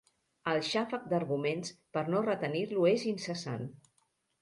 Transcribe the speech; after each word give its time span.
El 0.53 0.61
xàfec 0.69 1.05
d'arguments 1.11 1.71
per 1.99 2.05
no 2.17 2.25
retenir-lo 2.31 2.91
és 2.97 3.09
incessant. 3.15 3.73